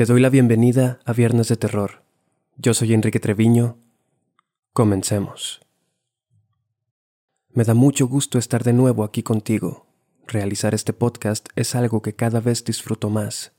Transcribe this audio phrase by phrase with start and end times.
[0.00, 2.02] Te doy la bienvenida a Viernes de Terror.
[2.56, 3.76] Yo soy Enrique Treviño.
[4.72, 5.60] Comencemos.
[7.52, 9.84] Me da mucho gusto estar de nuevo aquí contigo.
[10.26, 13.52] Realizar este podcast es algo que cada vez disfruto más.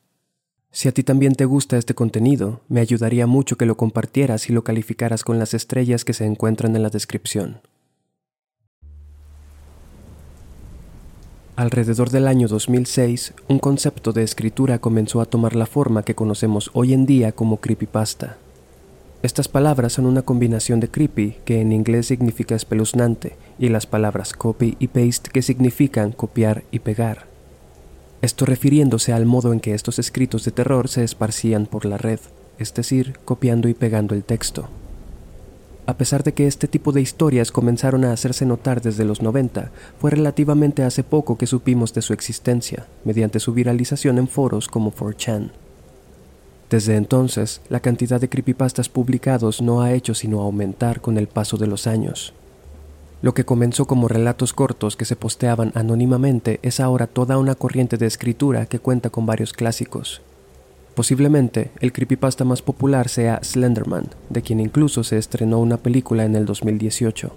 [0.71, 4.53] Si a ti también te gusta este contenido, me ayudaría mucho que lo compartieras y
[4.53, 7.61] lo calificaras con las estrellas que se encuentran en la descripción.
[11.61, 16.71] Alrededor del año 2006, un concepto de escritura comenzó a tomar la forma que conocemos
[16.73, 18.37] hoy en día como creepypasta.
[19.21, 24.33] Estas palabras son una combinación de creepy, que en inglés significa espeluznante, y las palabras
[24.33, 27.27] copy y paste, que significan copiar y pegar.
[28.23, 32.21] Esto refiriéndose al modo en que estos escritos de terror se esparcían por la red,
[32.57, 34.67] es decir, copiando y pegando el texto.
[35.91, 39.71] A pesar de que este tipo de historias comenzaron a hacerse notar desde los 90,
[39.99, 44.93] fue relativamente hace poco que supimos de su existencia, mediante su viralización en foros como
[44.93, 45.51] 4chan.
[46.69, 51.57] Desde entonces, la cantidad de creepypastas publicados no ha hecho sino aumentar con el paso
[51.57, 52.33] de los años.
[53.21, 57.97] Lo que comenzó como relatos cortos que se posteaban anónimamente es ahora toda una corriente
[57.97, 60.21] de escritura que cuenta con varios clásicos,
[60.95, 66.35] Posiblemente el creepypasta más popular sea Slenderman, de quien incluso se estrenó una película en
[66.35, 67.31] el 2018.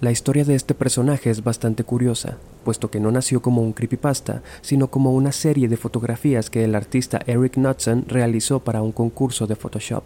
[0.00, 4.42] La historia de este personaje es bastante curiosa, puesto que no nació como un creepypasta,
[4.62, 9.46] sino como una serie de fotografías que el artista Eric Knudsen realizó para un concurso
[9.46, 10.04] de Photoshop.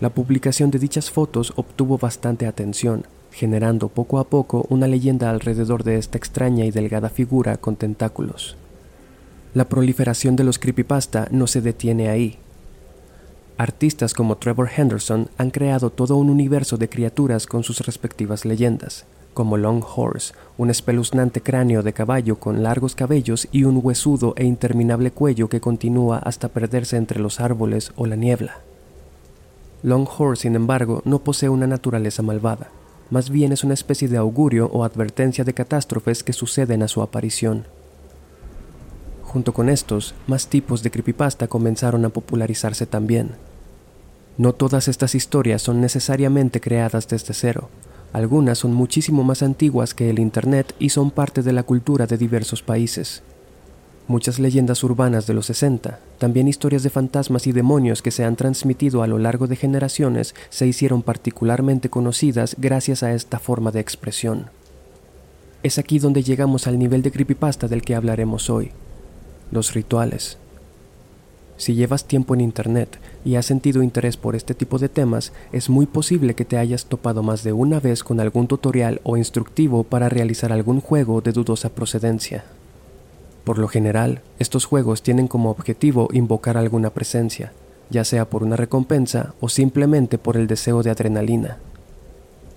[0.00, 5.82] La publicación de dichas fotos obtuvo bastante atención, generando poco a poco una leyenda alrededor
[5.84, 8.56] de esta extraña y delgada figura con tentáculos.
[9.52, 12.38] La proliferación de los creepypasta no se detiene ahí.
[13.58, 19.06] Artistas como Trevor Henderson han creado todo un universo de criaturas con sus respectivas leyendas,
[19.34, 24.44] como Long Horse, un espeluznante cráneo de caballo con largos cabellos y un huesudo e
[24.44, 28.60] interminable cuello que continúa hasta perderse entre los árboles o la niebla.
[29.82, 32.70] Long Horse, sin embargo, no posee una naturaleza malvada,
[33.10, 37.02] más bien es una especie de augurio o advertencia de catástrofes que suceden a su
[37.02, 37.64] aparición.
[39.30, 43.30] Junto con estos, más tipos de creepypasta comenzaron a popularizarse también.
[44.38, 47.68] No todas estas historias son necesariamente creadas desde cero.
[48.12, 52.18] Algunas son muchísimo más antiguas que el Internet y son parte de la cultura de
[52.18, 53.22] diversos países.
[54.08, 58.34] Muchas leyendas urbanas de los 60, también historias de fantasmas y demonios que se han
[58.34, 63.78] transmitido a lo largo de generaciones, se hicieron particularmente conocidas gracias a esta forma de
[63.78, 64.50] expresión.
[65.62, 68.72] Es aquí donde llegamos al nivel de creepypasta del que hablaremos hoy,
[69.50, 70.38] los rituales.
[71.60, 75.68] Si llevas tiempo en Internet y has sentido interés por este tipo de temas, es
[75.68, 79.84] muy posible que te hayas topado más de una vez con algún tutorial o instructivo
[79.84, 82.44] para realizar algún juego de dudosa procedencia.
[83.44, 87.52] Por lo general, estos juegos tienen como objetivo invocar alguna presencia,
[87.90, 91.58] ya sea por una recompensa o simplemente por el deseo de adrenalina.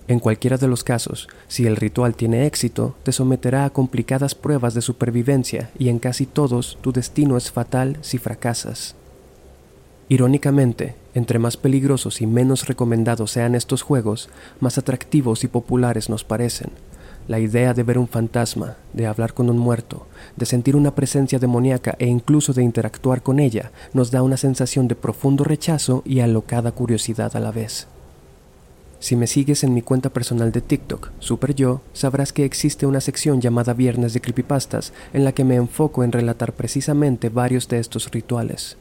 [0.06, 4.74] En cualquiera de los casos, si el ritual tiene éxito, te someterá a complicadas pruebas
[4.74, 8.96] de supervivencia y en casi todos tu destino es fatal si fracasas.
[10.10, 14.28] Irónicamente, entre más peligrosos y menos recomendados sean estos juegos,
[14.60, 16.70] más atractivos y populares nos parecen.
[17.26, 21.38] La idea de ver un fantasma, de hablar con un muerto, de sentir una presencia
[21.38, 26.20] demoníaca e incluso de interactuar con ella nos da una sensación de profundo rechazo y
[26.20, 27.88] alocada curiosidad a la vez.
[29.04, 33.38] Si me sigues en mi cuenta personal de TikTok, SuperYo, sabrás que existe una sección
[33.42, 38.10] llamada Viernes de Creepypastas en la que me enfoco en relatar precisamente varios de estos
[38.12, 38.78] rituales.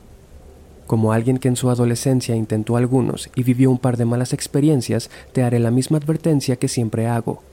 [0.87, 5.09] Como alguien que en su adolescencia intentó algunos y vivió un par de malas experiencias,
[5.33, 7.43] te haré la misma advertencia que siempre hago.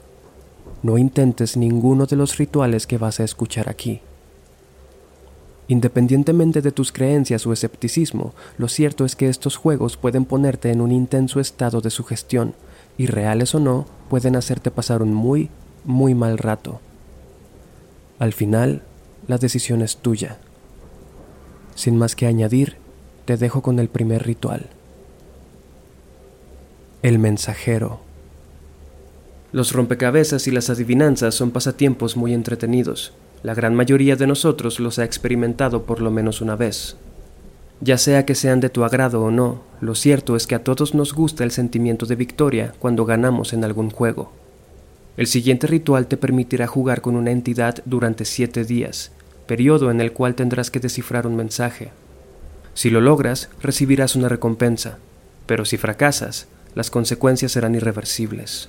[0.84, 4.00] No intentes ninguno de los rituales que vas a escuchar aquí.
[5.70, 10.80] Independientemente de tus creencias o escepticismo, lo cierto es que estos juegos pueden ponerte en
[10.80, 12.54] un intenso estado de sugestión,
[12.98, 15.48] y reales o no, pueden hacerte pasar un muy,
[15.84, 16.80] muy mal rato.
[18.18, 18.82] Al final,
[19.28, 20.38] la decisión es tuya.
[21.76, 22.78] Sin más que añadir,
[23.24, 24.66] te dejo con el primer ritual.
[27.02, 28.00] El mensajero.
[29.52, 34.98] Los rompecabezas y las adivinanzas son pasatiempos muy entretenidos, la gran mayoría de nosotros los
[34.98, 36.96] ha experimentado por lo menos una vez.
[37.80, 40.94] Ya sea que sean de tu agrado o no, lo cierto es que a todos
[40.94, 44.32] nos gusta el sentimiento de victoria cuando ganamos en algún juego.
[45.16, 49.12] El siguiente ritual te permitirá jugar con una entidad durante siete días,
[49.46, 51.90] periodo en el cual tendrás que descifrar un mensaje.
[52.74, 54.98] Si lo logras, recibirás una recompensa,
[55.46, 58.68] pero si fracasas, las consecuencias serán irreversibles.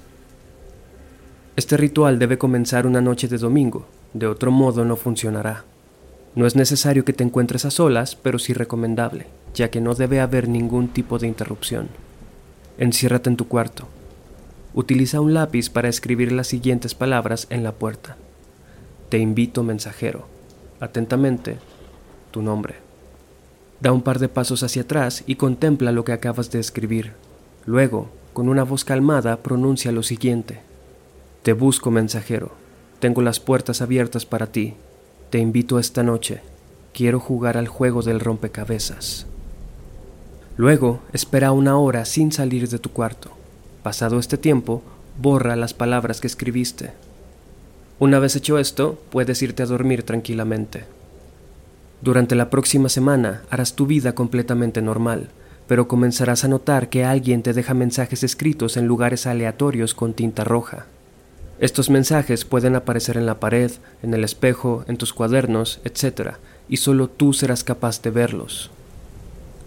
[1.56, 5.64] Este ritual debe comenzar una noche de domingo, de otro modo no funcionará.
[6.36, 10.22] No es necesario que te encuentres a solas, pero sí recomendable, ya que no debe
[10.22, 11.90] haber ningún tipo de interrupción.
[12.78, 13.88] Enciérrate en tu cuarto.
[14.74, 18.16] Utiliza un lápiz para escribir las siguientes palabras en la puerta.
[19.10, 20.26] Te invito mensajero.
[20.80, 21.58] Atentamente,
[22.32, 22.76] tu nombre.
[23.82, 27.14] Da un par de pasos hacia atrás y contempla lo que acabas de escribir.
[27.66, 30.62] Luego, con una voz calmada, pronuncia lo siguiente.
[31.44, 32.52] Te busco mensajero.
[33.02, 34.76] Tengo las puertas abiertas para ti.
[35.32, 36.42] Te invito esta noche.
[36.94, 39.26] Quiero jugar al juego del rompecabezas.
[40.56, 43.32] Luego, espera una hora sin salir de tu cuarto.
[43.82, 44.84] Pasado este tiempo,
[45.20, 46.92] borra las palabras que escribiste.
[47.98, 50.84] Una vez hecho esto, puedes irte a dormir tranquilamente.
[52.04, 55.30] Durante la próxima semana harás tu vida completamente normal,
[55.66, 60.44] pero comenzarás a notar que alguien te deja mensajes escritos en lugares aleatorios con tinta
[60.44, 60.86] roja.
[61.62, 63.72] Estos mensajes pueden aparecer en la pared,
[64.02, 66.32] en el espejo, en tus cuadernos, etc.,
[66.68, 68.72] y solo tú serás capaz de verlos.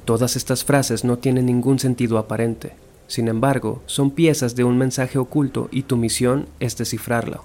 [0.05, 2.73] Todas estas frases no tienen ningún sentido aparente,
[3.07, 7.45] sin embargo, son piezas de un mensaje oculto y tu misión es descifrarlo.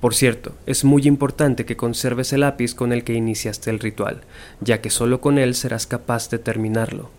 [0.00, 4.20] Por cierto, es muy importante que conserves el lápiz con el que iniciaste el ritual,
[4.60, 7.10] ya que solo con él serás capaz de terminarlo.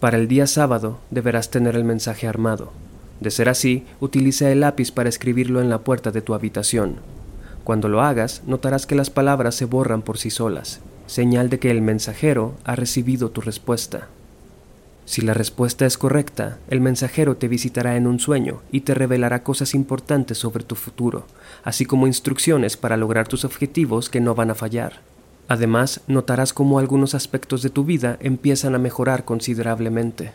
[0.00, 2.72] Para el día sábado deberás tener el mensaje armado,
[3.22, 6.96] de ser así, utiliza el lápiz para escribirlo en la puerta de tu habitación.
[7.64, 11.70] Cuando lo hagas, notarás que las palabras se borran por sí solas, señal de que
[11.70, 14.08] el mensajero ha recibido tu respuesta.
[15.04, 19.42] Si la respuesta es correcta, el mensajero te visitará en un sueño y te revelará
[19.42, 21.26] cosas importantes sobre tu futuro,
[21.64, 25.00] así como instrucciones para lograr tus objetivos que no van a fallar.
[25.48, 30.32] Además, notarás cómo algunos aspectos de tu vida empiezan a mejorar considerablemente.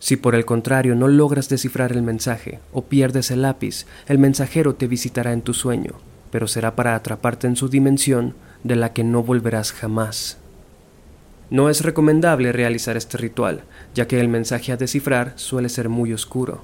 [0.00, 4.74] Si por el contrario no logras descifrar el mensaje o pierdes el lápiz, el mensajero
[4.74, 5.92] te visitará en tu sueño,
[6.32, 10.38] pero será para atraparte en su dimensión de la que no volverás jamás.
[11.50, 13.62] No es recomendable realizar este ritual,
[13.94, 16.62] ya que el mensaje a descifrar suele ser muy oscuro.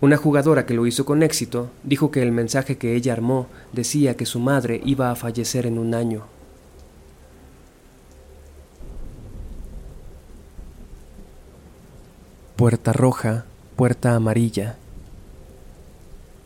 [0.00, 4.16] Una jugadora que lo hizo con éxito dijo que el mensaje que ella armó decía
[4.16, 6.33] que su madre iba a fallecer en un año.
[12.56, 14.76] Puerta roja, puerta amarilla.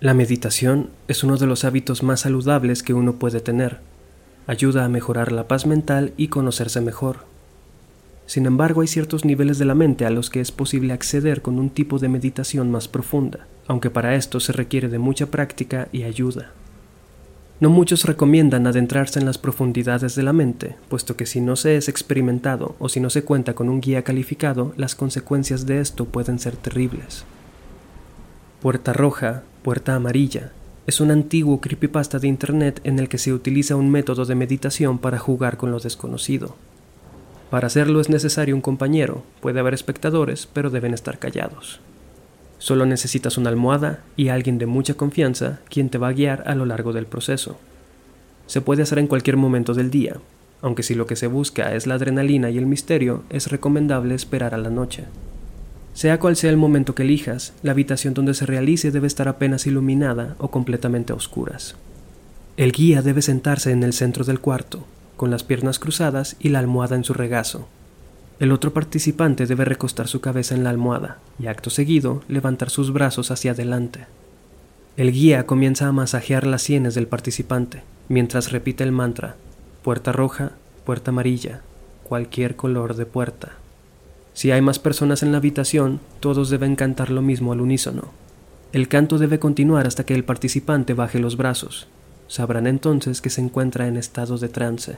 [0.00, 3.80] La meditación es uno de los hábitos más saludables que uno puede tener.
[4.46, 7.26] Ayuda a mejorar la paz mental y conocerse mejor.
[8.24, 11.58] Sin embargo, hay ciertos niveles de la mente a los que es posible acceder con
[11.58, 16.04] un tipo de meditación más profunda, aunque para esto se requiere de mucha práctica y
[16.04, 16.52] ayuda.
[17.60, 21.76] No muchos recomiendan adentrarse en las profundidades de la mente, puesto que si no se
[21.76, 26.04] es experimentado o si no se cuenta con un guía calificado, las consecuencias de esto
[26.04, 27.24] pueden ser terribles.
[28.60, 30.52] Puerta Roja, Puerta Amarilla,
[30.86, 34.98] es un antiguo creepypasta de Internet en el que se utiliza un método de meditación
[34.98, 36.54] para jugar con lo desconocido.
[37.50, 41.80] Para hacerlo es necesario un compañero, puede haber espectadores, pero deben estar callados.
[42.58, 46.54] Solo necesitas una almohada y alguien de mucha confianza quien te va a guiar a
[46.54, 47.58] lo largo del proceso.
[48.46, 50.16] Se puede hacer en cualquier momento del día,
[50.60, 54.54] aunque si lo que se busca es la adrenalina y el misterio, es recomendable esperar
[54.54, 55.04] a la noche.
[55.94, 59.66] Sea cual sea el momento que elijas, la habitación donde se realice debe estar apenas
[59.66, 61.76] iluminada o completamente a oscuras.
[62.56, 64.84] El guía debe sentarse en el centro del cuarto,
[65.16, 67.68] con las piernas cruzadas y la almohada en su regazo,
[68.40, 72.92] el otro participante debe recostar su cabeza en la almohada y acto seguido levantar sus
[72.92, 74.06] brazos hacia adelante.
[74.96, 79.36] El guía comienza a masajear las sienes del participante mientras repite el mantra
[79.82, 80.52] puerta roja,
[80.84, 81.62] puerta amarilla,
[82.04, 83.52] cualquier color de puerta.
[84.34, 88.10] Si hay más personas en la habitación, todos deben cantar lo mismo al unísono.
[88.72, 91.88] El canto debe continuar hasta que el participante baje los brazos.
[92.28, 94.96] Sabrán entonces que se encuentra en estado de trance.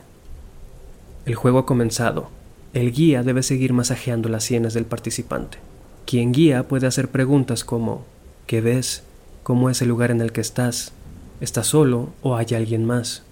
[1.25, 2.29] El juego ha comenzado
[2.73, 5.59] el guía debe seguir masajeando las sienes del participante.
[6.07, 8.05] Quien guía puede hacer preguntas como
[8.47, 9.03] ¿qué ves?
[9.43, 10.93] ¿Cómo es el lugar en el que estás?
[11.41, 13.23] ¿Estás solo o hay alguien más?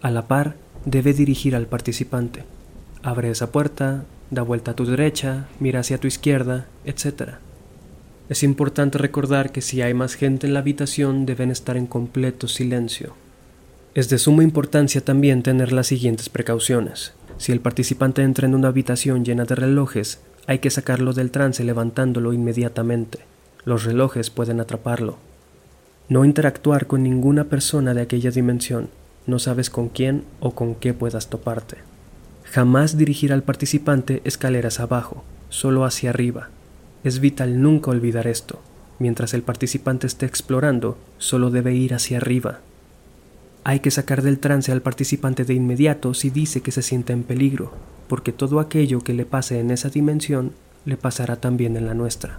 [0.00, 0.56] A la par,
[0.86, 2.44] debe dirigir al participante.
[3.02, 7.32] Abre esa puerta, da vuelta a tu derecha, mira hacia tu izquierda, etc.
[8.30, 12.48] Es importante recordar que si hay más gente en la habitación deben estar en completo
[12.48, 13.14] silencio.
[13.94, 17.12] Es de suma importancia también tener las siguientes precauciones.
[17.40, 21.64] Si el participante entra en una habitación llena de relojes, hay que sacarlo del trance
[21.64, 23.20] levantándolo inmediatamente.
[23.64, 25.16] Los relojes pueden atraparlo.
[26.10, 28.90] No interactuar con ninguna persona de aquella dimensión.
[29.26, 31.78] No sabes con quién o con qué puedas toparte.
[32.44, 36.50] Jamás dirigir al participante escaleras abajo, solo hacia arriba.
[37.04, 38.60] Es vital nunca olvidar esto.
[38.98, 42.60] Mientras el participante esté explorando, solo debe ir hacia arriba.
[43.62, 47.24] Hay que sacar del trance al participante de inmediato si dice que se siente en
[47.24, 47.72] peligro,
[48.08, 50.52] porque todo aquello que le pase en esa dimensión
[50.86, 52.38] le pasará también en la nuestra.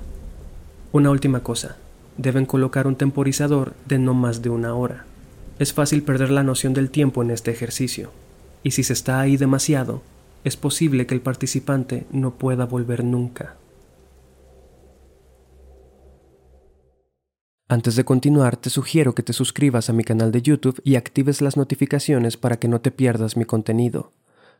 [0.91, 1.77] Una última cosa,
[2.17, 5.05] deben colocar un temporizador de no más de una hora.
[5.59, 8.11] Es fácil perder la noción del tiempo en este ejercicio,
[8.63, 10.01] y si se está ahí demasiado,
[10.43, 13.55] es posible que el participante no pueda volver nunca.
[17.71, 21.39] Antes de continuar, te sugiero que te suscribas a mi canal de YouTube y actives
[21.39, 24.11] las notificaciones para que no te pierdas mi contenido.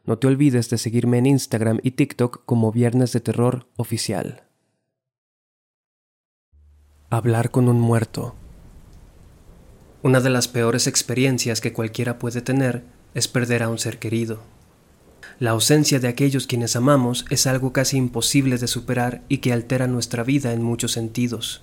[0.06, 4.44] No te olvides de seguirme en Instagram y TikTok como Viernes de Terror Oficial.
[7.10, 8.34] Hablar con un muerto.
[10.04, 14.40] Una de las peores experiencias que cualquiera puede tener es perder a un ser querido.
[15.38, 19.88] La ausencia de aquellos quienes amamos es algo casi imposible de superar y que altera
[19.88, 21.62] nuestra vida en muchos sentidos.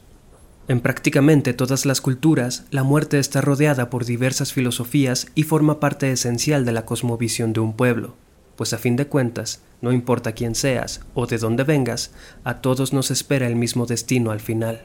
[0.68, 6.12] En prácticamente todas las culturas, la muerte está rodeada por diversas filosofías y forma parte
[6.12, 8.16] esencial de la cosmovisión de un pueblo,
[8.54, 12.10] pues a fin de cuentas, no importa quién seas o de dónde vengas,
[12.44, 14.82] a todos nos espera el mismo destino al final.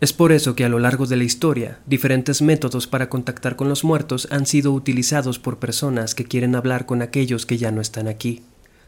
[0.00, 3.68] Es por eso que a lo largo de la historia, diferentes métodos para contactar con
[3.68, 7.82] los muertos han sido utilizados por personas que quieren hablar con aquellos que ya no
[7.82, 8.42] están aquí,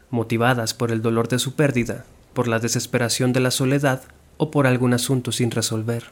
[0.09, 4.01] motivadas por el dolor de su pérdida, por la desesperación de la soledad
[4.43, 6.11] o por algún asunto sin resolver.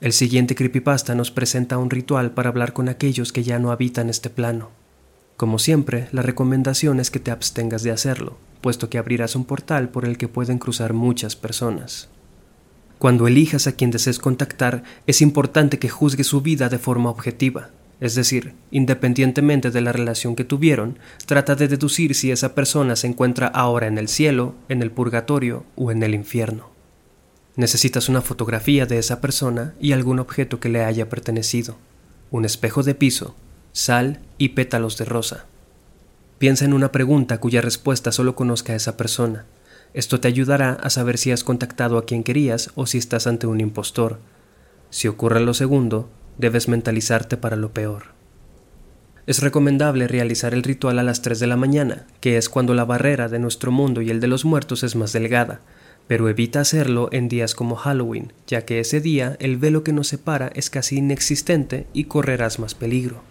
[0.00, 4.08] El siguiente creepypasta nos presenta un ritual para hablar con aquellos que ya no habitan
[4.08, 4.70] este plano.
[5.36, 9.90] Como siempre, la recomendación es que te abstengas de hacerlo, puesto que abrirás un portal
[9.90, 12.08] por el que pueden cruzar muchas personas.
[12.98, 17.70] Cuando elijas a quien desees contactar, es importante que juzgue su vida de forma objetiva,
[18.02, 23.06] es decir, independientemente de la relación que tuvieron, trata de deducir si esa persona se
[23.06, 26.68] encuentra ahora en el cielo, en el purgatorio o en el infierno.
[27.54, 31.76] Necesitas una fotografía de esa persona y algún objeto que le haya pertenecido,
[32.32, 33.36] un espejo de piso,
[33.70, 35.46] sal y pétalos de rosa.
[36.38, 39.46] Piensa en una pregunta cuya respuesta solo conozca a esa persona,
[39.94, 43.46] esto te ayudará a saber si has contactado a quien querías o si estás ante
[43.46, 44.18] un impostor.
[44.90, 46.08] Si ocurre lo segundo,
[46.38, 48.12] debes mentalizarte para lo peor.
[49.26, 52.84] Es recomendable realizar el ritual a las 3 de la mañana, que es cuando la
[52.84, 55.60] barrera de nuestro mundo y el de los muertos es más delgada,
[56.08, 60.08] pero evita hacerlo en días como Halloween, ya que ese día el velo que nos
[60.08, 63.22] separa es casi inexistente y correrás más peligro.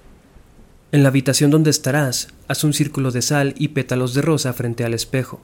[0.94, 4.84] En la habitación donde estarás, haz un círculo de sal y pétalos de rosa frente
[4.84, 5.42] al espejo.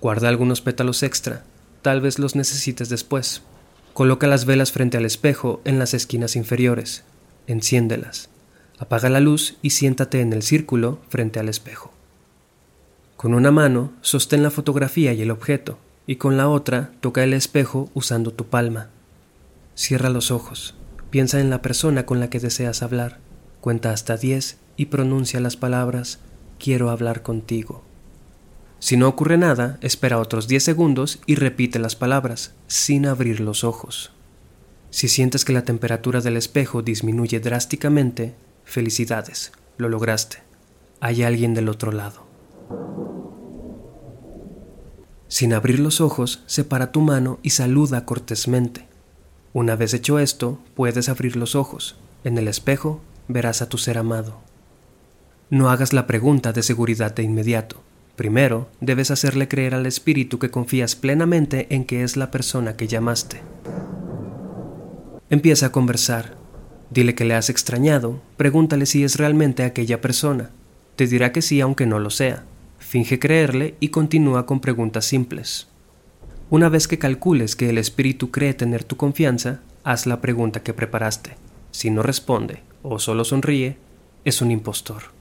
[0.00, 1.44] Guarda algunos pétalos extra,
[1.82, 3.42] tal vez los necesites después.
[3.92, 7.04] Coloca las velas frente al espejo en las esquinas inferiores.
[7.46, 8.30] Enciéndelas.
[8.78, 11.92] Apaga la luz y siéntate en el círculo frente al espejo.
[13.16, 17.34] Con una mano sostén la fotografía y el objeto, y con la otra toca el
[17.34, 18.88] espejo usando tu palma.
[19.74, 20.74] Cierra los ojos.
[21.10, 23.18] Piensa en la persona con la que deseas hablar.
[23.60, 26.20] Cuenta hasta diez y pronuncia las palabras
[26.58, 27.82] Quiero hablar contigo.
[28.80, 33.62] Si no ocurre nada, espera otros 10 segundos y repite las palabras, sin abrir los
[33.62, 34.10] ojos.
[34.88, 38.34] Si sientes que la temperatura del espejo disminuye drásticamente,
[38.64, 40.38] felicidades, lo lograste.
[40.98, 42.26] Hay alguien del otro lado.
[45.28, 48.88] Sin abrir los ojos, separa tu mano y saluda cortésmente.
[49.52, 51.96] Una vez hecho esto, puedes abrir los ojos.
[52.24, 54.40] En el espejo verás a tu ser amado.
[55.50, 57.82] No hagas la pregunta de seguridad de inmediato.
[58.20, 62.86] Primero, debes hacerle creer al espíritu que confías plenamente en que es la persona que
[62.86, 63.40] llamaste.
[65.30, 66.36] Empieza a conversar.
[66.90, 70.50] Dile que le has extrañado, pregúntale si es realmente aquella persona.
[70.96, 72.44] Te dirá que sí aunque no lo sea.
[72.78, 75.68] Finge creerle y continúa con preguntas simples.
[76.50, 80.74] Una vez que calcules que el espíritu cree tener tu confianza, haz la pregunta que
[80.74, 81.36] preparaste.
[81.70, 83.78] Si no responde o solo sonríe,
[84.26, 85.18] es un impostor.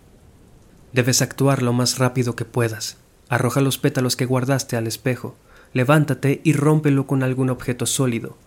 [0.93, 2.97] Debes actuar lo más rápido que puedas.
[3.29, 5.35] Arroja los pétalos que guardaste al espejo,
[5.73, 8.37] levántate y rómpelo con algún objeto sólido.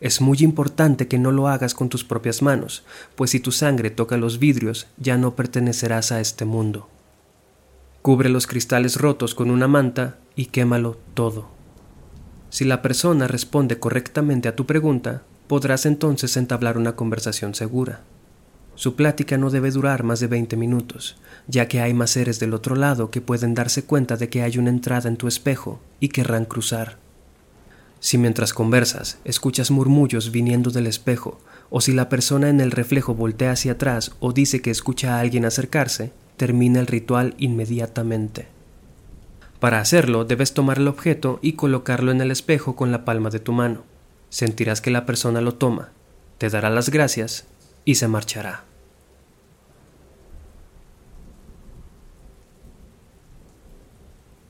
[0.00, 2.84] Es muy importante que no lo hagas con tus propias manos,
[3.16, 6.88] pues si tu sangre toca los vidrios ya no pertenecerás a este mundo.
[8.02, 11.50] Cubre los cristales rotos con una manta y quémalo todo.
[12.48, 18.00] Si la persona responde correctamente a tu pregunta, podrás entonces entablar una conversación segura.
[18.80, 22.54] Su plática no debe durar más de 20 minutos, ya que hay más seres del
[22.54, 26.08] otro lado que pueden darse cuenta de que hay una entrada en tu espejo y
[26.08, 26.96] querrán cruzar.
[28.00, 33.14] Si mientras conversas escuchas murmullos viniendo del espejo, o si la persona en el reflejo
[33.14, 38.48] voltea hacia atrás o dice que escucha a alguien acercarse, termina el ritual inmediatamente.
[39.58, 43.40] Para hacerlo debes tomar el objeto y colocarlo en el espejo con la palma de
[43.40, 43.82] tu mano.
[44.30, 45.90] Sentirás que la persona lo toma,
[46.38, 47.44] te dará las gracias
[47.84, 48.69] y se marchará.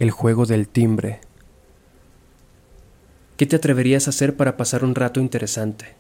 [0.01, 1.21] El juego del timbre.
[3.37, 5.95] ¿Qué te atreverías a hacer para pasar un rato interesante?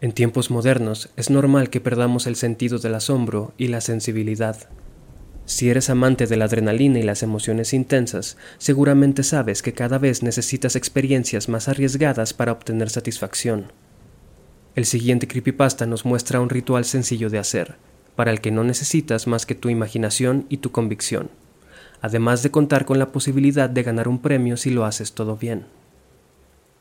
[0.00, 4.68] En tiempos modernos es normal que perdamos el sentido del asombro y la sensibilidad.
[5.44, 10.24] Si eres amante de la adrenalina y las emociones intensas, seguramente sabes que cada vez
[10.24, 13.70] necesitas experiencias más arriesgadas para obtener satisfacción.
[14.74, 17.76] El siguiente creepypasta nos muestra un ritual sencillo de hacer,
[18.16, 21.30] para el que no necesitas más que tu imaginación y tu convicción,
[22.04, 25.64] además de contar con la posibilidad de ganar un premio si lo haces todo bien.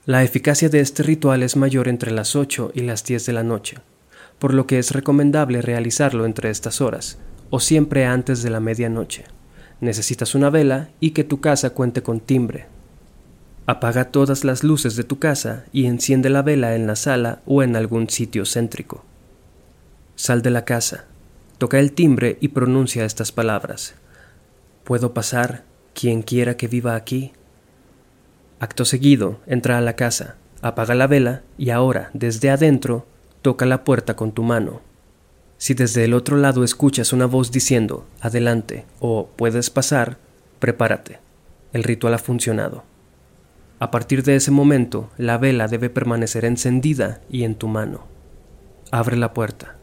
[0.06, 3.42] La eficacia de este ritual es mayor entre las 8 y las 10 de la
[3.42, 3.78] noche,
[4.38, 7.20] por lo que es recomendable realizarlo entre estas horas,
[7.52, 9.24] o siempre antes de la medianoche.
[9.80, 12.66] Necesitas una vela y que tu casa cuente con timbre.
[13.66, 17.64] Apaga todas las luces de tu casa y enciende la vela en la sala o
[17.64, 19.06] en algún sitio céntrico.
[20.18, 21.06] Sal de la casa,
[21.60, 23.96] toca el timbre y pronuncia estas palabras.
[24.84, 25.64] ¿Puedo pasar
[25.94, 27.32] quien quiera que viva aquí?
[28.60, 33.06] Acto seguido, entra a la casa, apaga la vela y ahora, desde adentro,
[33.42, 34.82] toca la puerta con tu mano.
[35.58, 40.18] Si desde el otro lado escuchas una voz diciendo adelante o puedes pasar,
[40.60, 41.20] prepárate.
[41.72, 42.84] El ritual ha funcionado.
[43.80, 48.06] A partir de ese momento, la vela debe permanecer encendida y en tu mano.
[48.92, 49.78] Abre la puerta.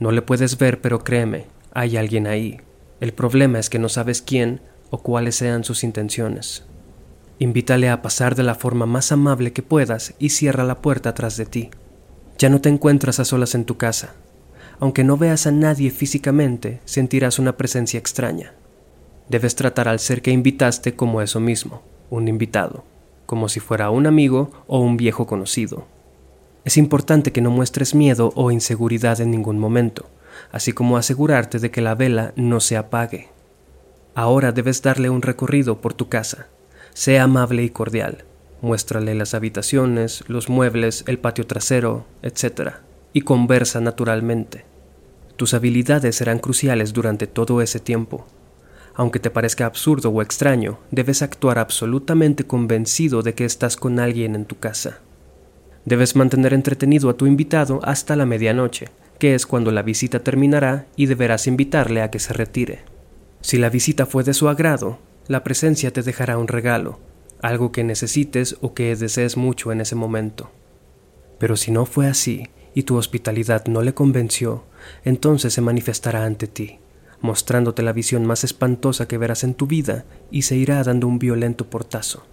[0.00, 2.60] No le puedes ver, pero créeme, hay alguien ahí.
[3.00, 4.60] El problema es que no sabes quién
[4.90, 6.64] o cuáles sean sus intenciones.
[7.38, 11.36] Invítale a pasar de la forma más amable que puedas y cierra la puerta tras
[11.36, 11.70] de ti.
[12.38, 14.14] Ya no te encuentras a solas en tu casa,
[14.80, 18.54] aunque no veas a nadie físicamente, sentirás una presencia extraña.
[19.28, 22.84] Debes tratar al ser que invitaste como eso mismo, un invitado,
[23.26, 25.86] como si fuera un amigo o un viejo conocido.
[26.64, 30.06] Es importante que no muestres miedo o inseguridad en ningún momento,
[30.52, 33.28] así como asegurarte de que la vela no se apague.
[34.14, 36.48] Ahora debes darle un recorrido por tu casa.
[36.94, 38.24] Sea amable y cordial.
[38.62, 42.76] Muéstrale las habitaciones, los muebles, el patio trasero, etc
[43.16, 44.66] y conversa naturalmente.
[45.36, 48.26] Tus habilidades serán cruciales durante todo ese tiempo.
[48.94, 54.34] Aunque te parezca absurdo o extraño, debes actuar absolutamente convencido de que estás con alguien
[54.34, 54.98] en tu casa.
[55.86, 60.86] Debes mantener entretenido a tu invitado hasta la medianoche, que es cuando la visita terminará
[60.96, 62.80] y deberás invitarle a que se retire.
[63.40, 64.98] Si la visita fue de su agrado,
[65.28, 66.98] la presencia te dejará un regalo,
[67.42, 70.50] algo que necesites o que desees mucho en ese momento.
[71.38, 74.64] Pero si no fue así, y tu hospitalidad no le convenció,
[75.04, 76.78] entonces se manifestará ante ti,
[77.20, 81.18] mostrándote la visión más espantosa que verás en tu vida y se irá dando un
[81.18, 82.26] violento portazo.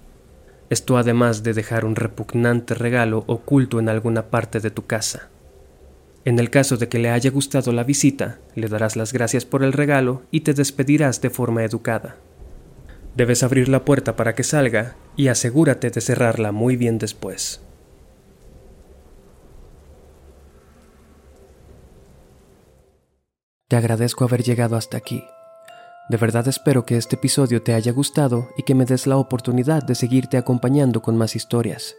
[0.70, 5.30] Esto además de dejar un repugnante regalo oculto en alguna parte de tu casa.
[6.26, 9.64] En el caso de que le haya gustado la visita, le darás las gracias por
[9.64, 12.16] el regalo y te despedirás de forma educada.
[13.16, 17.62] Debes abrir la puerta para que salga y asegúrate de cerrarla muy bien después.
[23.68, 25.24] Te agradezco haber llegado hasta aquí.
[26.10, 29.84] De verdad espero que este episodio te haya gustado y que me des la oportunidad
[29.84, 31.96] de seguirte acompañando con más historias.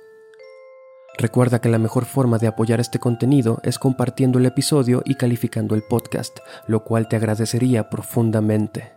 [1.16, 5.74] Recuerda que la mejor forma de apoyar este contenido es compartiendo el episodio y calificando
[5.74, 8.94] el podcast, lo cual te agradecería profundamente.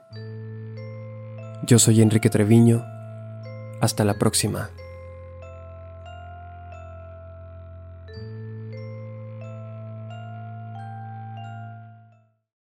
[1.63, 2.84] Yo soy Enrique Treviño.
[3.82, 4.71] Hasta la próxima.